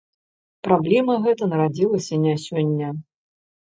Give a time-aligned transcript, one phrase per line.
[0.67, 2.87] Праблема гэта нарадзілася не сёння.